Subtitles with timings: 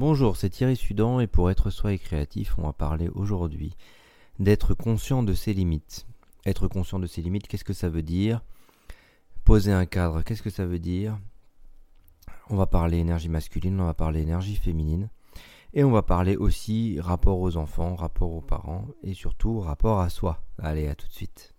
[0.00, 3.76] Bonjour, c'est Thierry Sudan et pour être soi et créatif, on va parler aujourd'hui
[4.38, 6.06] d'être conscient de ses limites.
[6.46, 8.40] Être conscient de ses limites, qu'est-ce que ça veut dire?
[9.44, 11.18] Poser un cadre, qu'est-ce que ça veut dire?
[12.48, 15.10] On va parler énergie masculine, on va parler énergie féminine
[15.74, 20.08] et on va parler aussi rapport aux enfants, rapport aux parents et surtout rapport à
[20.08, 20.42] soi.
[20.62, 21.52] Allez, à tout de suite.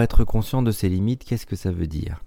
[0.00, 2.22] Être conscient de ses limites, qu'est-ce que ça veut dire?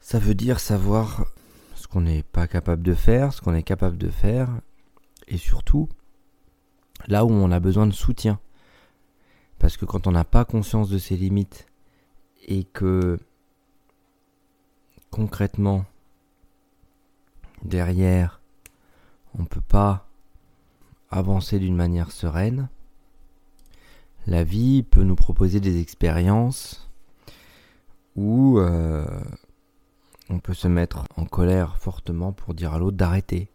[0.00, 1.26] Ça veut dire savoir
[1.74, 4.48] ce qu'on n'est pas capable de faire, ce qu'on est capable de faire,
[5.28, 5.88] et surtout
[7.06, 8.38] là où on a besoin de soutien.
[9.58, 11.66] Parce que quand on n'a pas conscience de ses limites
[12.46, 13.18] et que
[15.10, 15.86] concrètement
[17.64, 18.40] derrière
[19.38, 20.06] on ne peut pas
[21.10, 22.68] avancer d'une manière sereine,
[24.26, 26.90] la vie peut nous proposer des expériences
[28.16, 29.06] où euh,
[30.30, 33.50] on peut se mettre en colère fortement pour dire à l'autre d'arrêter.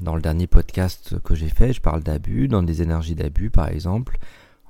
[0.00, 2.48] Dans le dernier podcast que j'ai fait, je parle d'abus.
[2.48, 4.18] Dans des énergies d'abus, par exemple,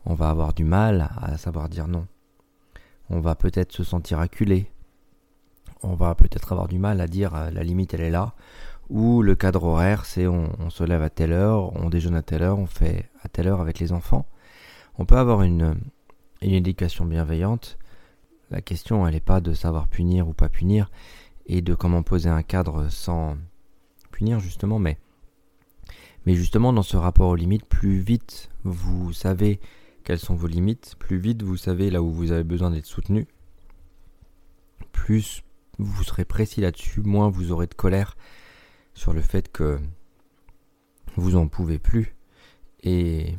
[0.05, 2.07] on va avoir du mal à savoir dire non.
[3.09, 4.71] On va peut-être se sentir acculé.
[5.83, 8.35] On va peut-être avoir du mal à dire euh, la limite elle est là.
[8.91, 12.23] Ou le cadre horaire, c'est on, on se lève à telle heure, on déjeune à
[12.23, 14.27] telle heure, on fait à telle heure avec les enfants.
[14.99, 15.77] On peut avoir une,
[16.41, 17.79] éducation bienveillante.
[18.51, 20.91] La question, elle n'est pas de savoir punir ou pas punir,
[21.47, 23.37] et de comment poser un cadre sans
[24.11, 24.99] punir, justement, mais,
[26.27, 29.61] mais justement, dans ce rapport aux limites, plus vite vous savez
[30.03, 33.29] quelles sont vos limites, plus vite vous savez là où vous avez besoin d'être soutenu,
[34.91, 35.45] plus
[35.79, 38.17] vous serez précis là-dessus, moins vous aurez de colère
[38.95, 39.79] sur le fait que
[41.15, 42.17] vous en pouvez plus.
[42.83, 43.37] Et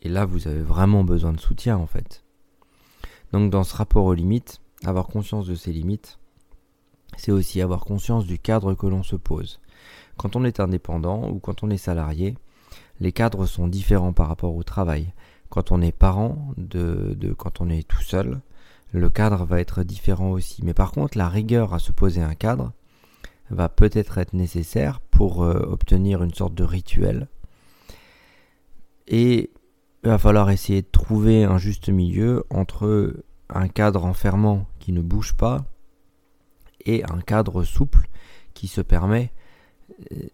[0.00, 2.24] et là, vous avez vraiment besoin de soutien en fait.
[3.32, 6.18] Donc dans ce rapport aux limites, avoir conscience de ses limites,
[7.16, 9.60] c'est aussi avoir conscience du cadre que l'on se pose.
[10.16, 12.36] Quand on est indépendant ou quand on est salarié,
[13.00, 15.12] les cadres sont différents par rapport au travail.
[15.48, 18.40] Quand on est parent, de, quand on est tout seul,
[18.92, 20.64] le cadre va être différent aussi.
[20.64, 22.72] Mais par contre, la rigueur à se poser un cadre
[23.50, 27.28] va peut-être être nécessaire pour euh, obtenir une sorte de rituel.
[29.06, 29.50] Et
[30.06, 35.00] il va falloir essayer de trouver un juste milieu entre un cadre enfermant qui ne
[35.00, 35.64] bouge pas
[36.84, 38.06] et un cadre souple
[38.54, 39.32] qui se permet
[40.12, 40.28] euh,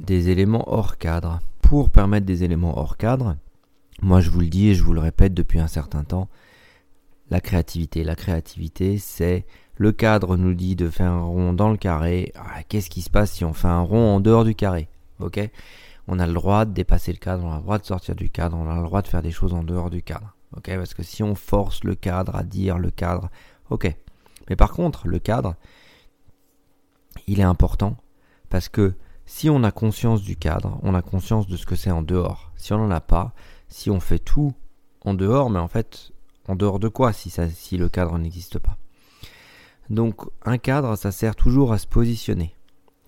[0.00, 1.38] des éléments hors cadre.
[1.62, 3.36] Pour permettre des éléments hors cadre,
[4.02, 6.28] moi je vous le dis et je vous le répète depuis un certain temps,
[7.30, 8.02] la créativité.
[8.02, 12.32] La créativité, c'est le cadre nous dit de faire un rond dans le carré.
[12.34, 14.88] Ah, qu'est-ce qui se passe si on fait un rond en dehors du carré?
[15.20, 15.38] Ok?
[16.08, 18.30] On a le droit de dépasser le cadre, on a le droit de sortir du
[18.30, 20.34] cadre, on a le droit de faire des choses en dehors du cadre.
[20.56, 23.30] Ok Parce que si on force le cadre à dire le cadre,
[23.68, 23.94] ok.
[24.48, 25.54] Mais par contre, le cadre,
[27.26, 27.98] il est important
[28.48, 28.94] parce que
[29.26, 32.50] si on a conscience du cadre, on a conscience de ce que c'est en dehors.
[32.56, 33.34] Si on n'en a pas,
[33.68, 34.54] si on fait tout
[35.02, 36.12] en dehors, mais en fait,
[36.48, 38.78] en dehors de quoi si, ça, si le cadre n'existe pas?
[39.90, 42.54] Donc un cadre, ça sert toujours à se positionner.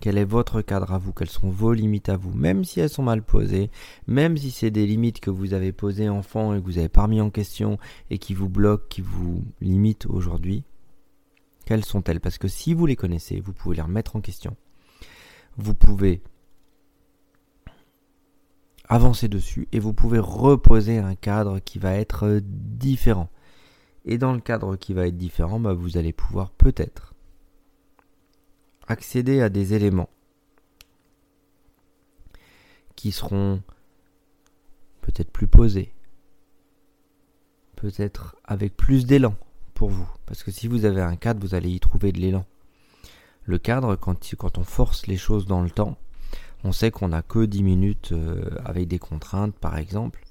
[0.01, 1.13] Quel est votre cadre à vous?
[1.13, 2.33] Quelles sont vos limites à vous?
[2.33, 3.69] Même si elles sont mal posées,
[4.07, 7.03] même si c'est des limites que vous avez posées enfant et que vous avez pas
[7.03, 7.77] remis en question
[8.09, 10.63] et qui vous bloquent, qui vous limitent aujourd'hui,
[11.65, 12.19] quelles sont-elles?
[12.19, 14.57] Parce que si vous les connaissez, vous pouvez les remettre en question.
[15.57, 16.23] Vous pouvez
[18.89, 23.29] avancer dessus et vous pouvez reposer un cadre qui va être différent.
[24.05, 27.10] Et dans le cadre qui va être différent, bah, vous allez pouvoir peut-être
[28.91, 30.09] accéder à des éléments
[32.95, 33.63] qui seront
[35.01, 35.91] peut-être plus posés,
[37.75, 39.35] peut-être avec plus d'élan
[39.73, 40.07] pour vous.
[40.27, 42.45] Parce que si vous avez un cadre, vous allez y trouver de l'élan.
[43.43, 45.97] Le cadre, quand, on force les choses dans le temps,
[46.63, 50.23] on sait qu'on n'a que 10 minutes euh, avec des contraintes, par exemple.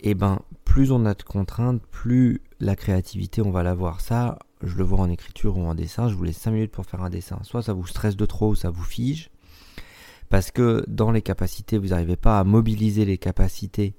[0.00, 4.00] Et eh ben, plus on a de contraintes, plus la créativité, on va l'avoir.
[4.00, 6.86] Ça, je le vois en écriture ou en dessin, je vous laisse 5 minutes pour
[6.86, 7.38] faire un dessin.
[7.42, 9.30] Soit ça vous stresse de trop, ça vous fige,
[10.28, 13.94] parce que dans les capacités, vous n'arrivez pas à mobiliser les capacités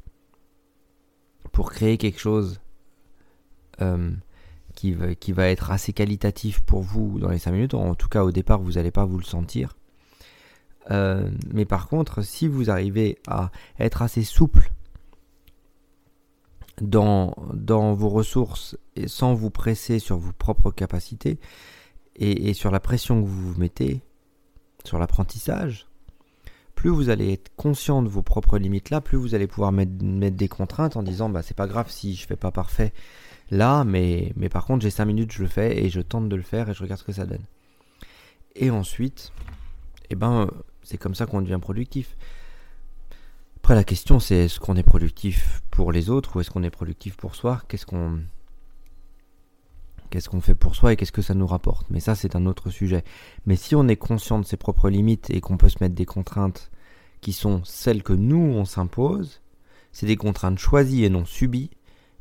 [1.52, 2.60] pour créer quelque chose
[3.82, 4.12] euh,
[4.76, 7.74] qui, va, qui va être assez qualitatif pour vous dans les 5 minutes.
[7.74, 9.76] En tout cas, au départ, vous n'allez pas vous le sentir.
[10.92, 14.72] Euh, mais par contre, si vous arrivez à être assez souple
[16.82, 17.34] dans,
[17.94, 21.40] vos ressources et sans vous presser sur vos propres capacités
[22.16, 24.02] et, sur la pression que vous vous mettez
[24.84, 25.88] sur l'apprentissage
[26.76, 29.92] plus vous allez être conscient de vos propres limites là, plus vous allez pouvoir mettre,
[29.92, 32.94] des contraintes en disant bah c'est pas grave si je fais pas parfait
[33.50, 36.36] là, mais, mais par contre j'ai 5 minutes, je le fais et je tente de
[36.36, 37.46] le faire et je regarde ce que ça donne.
[38.56, 39.32] Et ensuite,
[40.10, 40.50] eh ben,
[40.84, 42.18] c'est comme ça qu'on devient productif.
[43.68, 46.70] Après la question c'est est-ce qu'on est productif pour les autres ou est-ce qu'on est
[46.70, 47.62] productif pour soi?
[47.68, 48.22] Qu'est-ce qu'on
[50.40, 51.86] fait pour soi et qu'est-ce que ça nous rapporte?
[51.90, 53.04] Mais ça, c'est un autre sujet.
[53.46, 56.06] Mais si on est conscient de ses propres limites et qu'on peut se mettre des
[56.06, 56.72] contraintes
[57.20, 59.42] qui sont celles que nous, on s'impose,
[59.92, 61.70] c'est des contraintes choisies et non subies.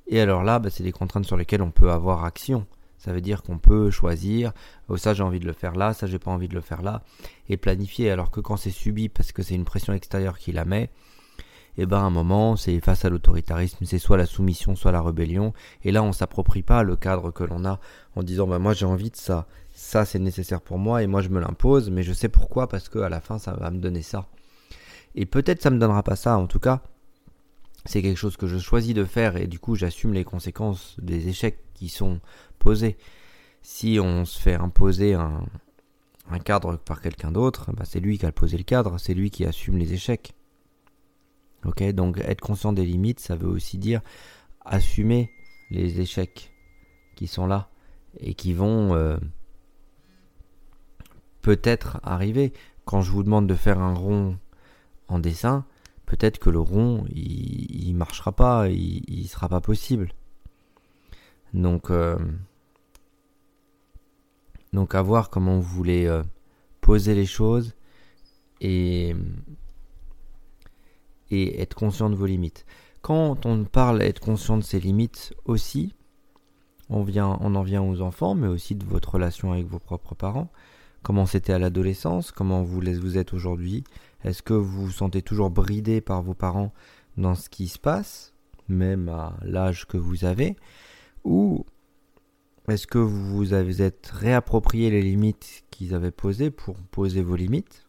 [0.09, 2.67] Et alors là, bah, c'est des contraintes sur lesquelles on peut avoir action.
[2.99, 4.53] Ça veut dire qu'on peut choisir,
[4.89, 6.83] oh, ça j'ai envie de le faire là, ça j'ai pas envie de le faire
[6.83, 7.05] là,
[7.49, 8.11] et planifier.
[8.11, 10.91] Alors que quand c'est subi parce que c'est une pression extérieure qui la met,
[11.79, 14.93] et eh ben à un moment, c'est face à l'autoritarisme, c'est soit la soumission, soit
[14.93, 15.53] la rébellion.
[15.85, 17.81] Et là, on s'approprie pas le cadre que l'on a
[18.15, 21.21] en disant, bah moi j'ai envie de ça, ça c'est nécessaire pour moi et moi
[21.21, 23.79] je me l'impose, mais je sais pourquoi parce que à la fin ça va me
[23.79, 24.27] donner ça.
[25.15, 26.39] Et peut-être ça me donnera pas ça.
[26.39, 26.83] En tout cas,
[27.85, 31.29] c'est quelque chose que je choisis de faire et du coup j'assume les conséquences des
[31.29, 32.21] échecs qui sont
[32.59, 32.97] posés.
[33.61, 35.45] Si on se fait imposer un,
[36.45, 39.45] cadre par quelqu'un d'autre, bah c'est lui qui a posé le cadre, c'est lui qui
[39.45, 40.33] assume les échecs.
[41.67, 44.01] Ok, donc être conscient des limites, ça veut aussi dire
[44.65, 45.31] assumer
[45.71, 46.53] les échecs
[47.17, 47.69] qui sont là
[48.21, 49.17] et qui vont euh,
[51.43, 52.53] peut-être arriver.
[52.85, 54.39] Quand je vous demande de faire un rond
[55.09, 55.65] en dessin,
[56.07, 60.13] peut-être que le rond, il, ne marchera pas, il, il sera pas possible.
[61.53, 62.17] Donc, euh,
[64.73, 66.23] donc à voir comment vous voulez euh,
[66.81, 67.75] poser les choses
[68.61, 69.17] et
[71.31, 72.67] et être conscient de vos limites.
[73.03, 75.95] Quand on parle être conscient de ses limites aussi,
[76.89, 80.15] on, vient, on en vient aux enfants, mais aussi de votre relation avec vos propres
[80.15, 80.51] parents.
[81.03, 82.33] Comment c'était à l'adolescence?
[82.33, 83.85] Comment vous, vous êtes aujourd'hui?
[84.25, 86.73] Est-ce que vous vous sentez toujours bridé par vos parents
[87.17, 88.35] dans ce qui se passe,
[88.69, 90.57] même à l'âge que vous avez?
[91.25, 91.65] Ou
[92.69, 97.87] est-ce que vous vous êtes réapproprié les limites qu'ils avaient posées pour poser vos limites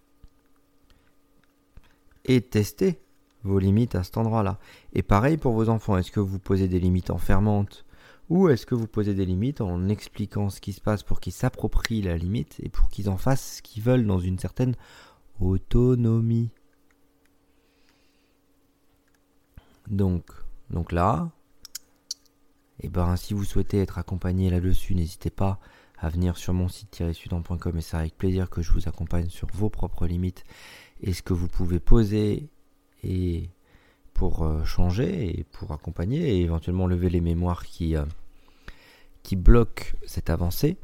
[2.26, 3.00] et tester
[3.44, 4.60] vos limites à cet endroit-là.
[4.94, 7.86] Et pareil pour vos enfants, est-ce que vous posez des limites enfermantes
[8.30, 11.34] ou est-ce que vous posez des limites en expliquant ce qui se passe pour qu'ils
[11.34, 14.76] s'approprient la limite et pour qu'ils en fassent ce qu'ils veulent dans une certaine
[15.40, 16.50] autonomie?
[19.88, 20.26] Donc,
[20.70, 21.32] donc là,
[22.80, 25.60] et eh ben, si vous souhaitez être accompagné là-dessus, n'hésitez pas
[25.98, 29.70] à venir sur mon site-sudan.com et c'est avec plaisir que je vous accompagne sur vos
[29.70, 30.44] propres limites
[31.02, 32.50] et ce que vous pouvez poser
[33.04, 33.50] et
[34.14, 38.06] pour euh, changer et pour accompagner et éventuellement lever les mémoires qui, euh,
[39.24, 40.78] qui bloquent cette avancée.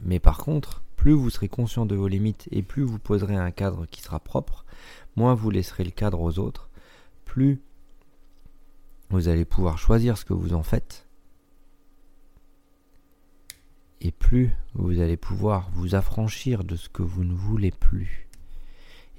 [0.00, 3.50] Mais par contre, plus vous serez conscient de vos limites et plus vous poserez un
[3.50, 4.64] cadre qui sera propre,
[5.16, 6.70] moins vous laisserez le cadre aux autres,
[7.24, 7.60] plus
[9.10, 11.06] vous allez pouvoir choisir ce que vous en faites
[14.04, 18.28] et plus vous allez pouvoir vous affranchir de ce que vous ne voulez plus.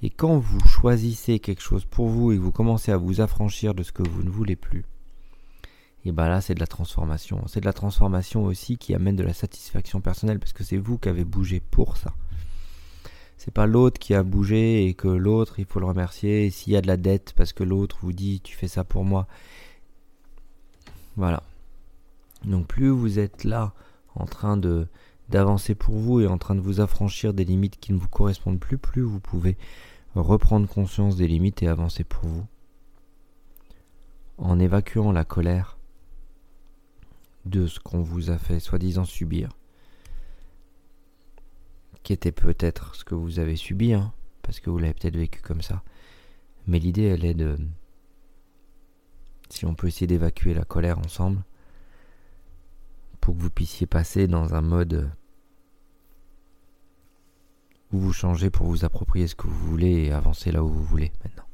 [0.04, 3.72] Et quand vous choisissez quelque chose pour vous et que vous commencez à vous affranchir
[3.72, 4.84] de ce que vous ne voulez plus,
[6.04, 7.42] et bien là c'est de la transformation.
[7.46, 10.98] C'est de la transformation aussi qui amène de la satisfaction personnelle parce que c'est vous
[10.98, 12.12] qui avez bougé pour ça.
[13.38, 16.50] C'est pas l'autre qui a bougé et que l'autre il faut le remercier.
[16.50, 19.06] S'il y a de la dette parce que l'autre vous dit tu fais ça pour
[19.06, 19.26] moi.
[21.16, 21.42] Voilà.
[22.44, 23.72] Donc plus vous êtes là
[24.16, 24.86] en train de
[25.30, 28.60] d'avancer pour vous et en train de vous affranchir des limites qui ne vous correspondent
[28.60, 29.56] plus, plus vous pouvez
[30.14, 32.46] reprendre conscience des limites et avancer pour vous.
[34.38, 35.78] En évacuant la colère
[37.44, 39.50] de ce qu'on vous a fait soi-disant subir,
[42.02, 45.40] qui était peut-être ce que vous avez subi, hein, parce que vous l'avez peut-être vécu
[45.40, 45.82] comme ça.
[46.66, 47.58] Mais l'idée, elle est de...
[49.50, 51.42] Si on peut essayer d'évacuer la colère ensemble,
[53.20, 55.10] pour que vous puissiez passer dans un mode
[57.98, 61.12] vous changez pour vous approprier ce que vous voulez et avancer là où vous voulez
[61.22, 61.44] maintenant.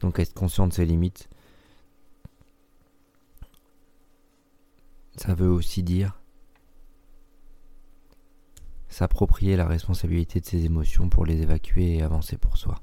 [0.00, 1.28] Donc être conscient de ses limites,
[5.16, 6.20] ça veut aussi dire
[8.88, 12.80] s'approprier la responsabilité de ses émotions pour les évacuer et avancer pour soi.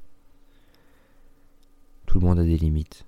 [2.05, 3.05] Tout le monde a des limites.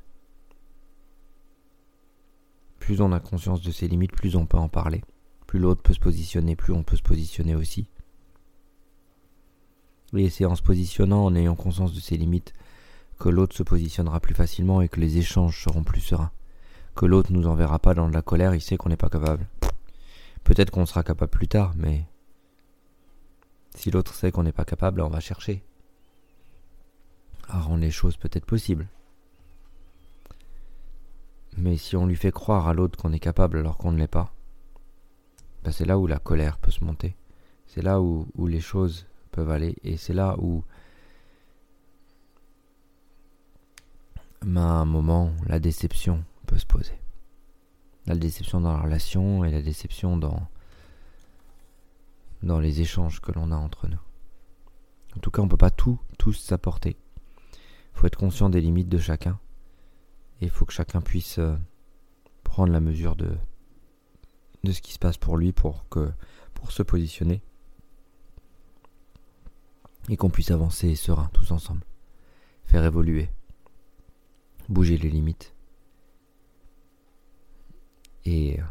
[2.80, 5.04] Plus on a conscience de ses limites, plus on peut en parler.
[5.46, 7.88] Plus l'autre peut se positionner, plus on peut se positionner aussi.
[10.14, 12.54] Et c'est en se positionnant, en ayant conscience de ses limites,
[13.20, 16.32] que l'autre se positionnera plus facilement et que les échanges seront plus sereins.
[16.96, 19.48] Que l'autre nous enverra pas dans de la colère, il sait qu'on n'est pas capable.
[20.44, 22.06] Peut-être qu'on sera capable plus tard, mais
[23.76, 25.64] si l'autre sait qu'on n'est pas capable, on va chercher.
[27.48, 28.88] à rendre les choses peut-être possibles.
[31.58, 34.08] Mais si on lui fait croire à l'autre qu'on est capable alors qu'on ne l'est
[34.08, 34.34] pas,
[35.64, 37.16] bah, c'est là où la colère peut se monter.
[37.68, 39.76] C'est là où, les choses peuvent aller.
[39.84, 40.64] Et c'est là où,
[44.42, 46.98] à un moment, la déception peut se poser.
[48.08, 50.48] La déception dans la relation et la déception dans,
[52.44, 54.00] dans les échanges que l'on a entre nous.
[55.18, 56.96] En tout cas, on ne peut pas tout, tous s'apporter.
[57.52, 59.40] Il faut être conscient des limites de chacun.
[60.40, 61.56] Et il faut que chacun puisse euh,
[62.44, 63.36] prendre la mesure de,
[64.64, 66.12] de ce qui se passe pour lui pour, que,
[66.54, 67.42] pour se positionner.
[70.10, 71.84] Et qu'on puisse avancer serein tous ensemble.
[72.66, 73.30] Faire évoluer.
[74.70, 75.54] Bouger les limites.
[78.26, 78.64] Et euh,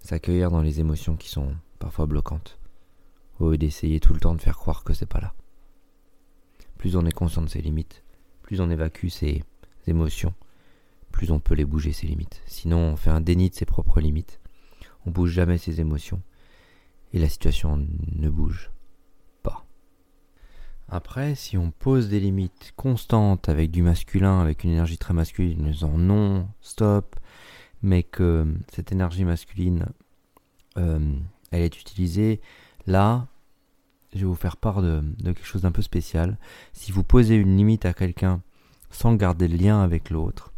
[0.00, 2.58] s'accueillir dans les émotions qui sont parfois bloquantes.
[3.38, 5.34] Au lieu d'essayer tout le temps de faire croire que c'est pas là.
[6.76, 8.04] Plus on est conscient de ses limites,
[8.42, 9.42] plus on évacue ses
[9.86, 10.34] émotions,
[11.12, 12.42] plus on peut les bouger ses limites.
[12.46, 14.40] Sinon, on fait un déni de ses propres limites.
[15.06, 16.22] On bouge jamais ses émotions
[17.12, 18.70] et la situation ne bouge.
[20.88, 25.66] Après, si on pose des limites constantes avec du masculin, avec une énergie très masculine,
[25.66, 27.16] en disant non, stop,
[27.82, 29.86] mais que cette énergie masculine,
[30.78, 31.14] euh,
[31.50, 32.40] elle est utilisée
[32.86, 33.26] là,
[34.14, 36.38] je vais vous faire part de, quelque chose d'un peu spécial.
[36.72, 38.40] Si vous posez une limite à quelqu'un
[38.90, 40.52] sans garder le lien avec l'autre,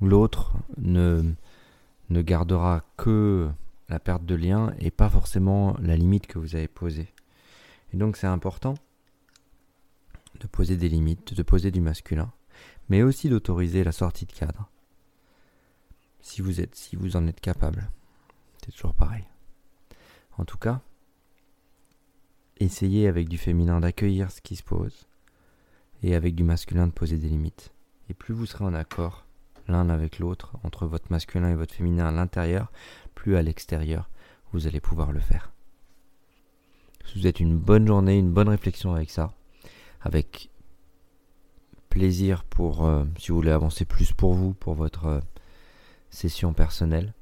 [0.00, 1.22] l'autre ne,
[2.10, 3.48] ne gardera que
[3.88, 7.12] la perte de lien et pas forcément la limite que vous avez posée.
[7.92, 8.74] Et donc c'est important
[10.40, 12.32] de poser des limites, de poser du masculin,
[12.88, 14.68] mais aussi d'autoriser la sortie de cadre.
[16.20, 17.90] Si vous êtes, si vous en êtes capable,
[18.64, 19.24] c'est toujours pareil.
[20.38, 20.80] En tout cas,
[22.58, 25.06] essayez avec du féminin d'accueillir ce qui se pose
[26.02, 27.72] et avec du masculin de poser des limites.
[28.08, 29.26] Et plus vous serez en accord
[29.68, 32.72] l'un avec l'autre, entre votre masculin et votre féminin à l'intérieur,
[33.14, 34.08] plus à l'extérieur,
[34.52, 35.52] vous allez pouvoir le faire.
[37.12, 39.34] Je vous souhaite une bonne journée, une bonne réflexion avec ça,
[40.00, 40.48] avec
[41.90, 45.20] plaisir pour, euh, si vous voulez avancer plus pour vous, pour votre euh,
[46.08, 47.12] session personnelle.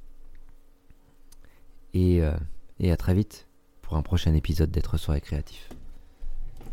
[1.93, 2.31] Et euh,
[2.79, 3.49] et à très vite
[3.81, 5.69] pour un prochain épisode d'être soirée créatif.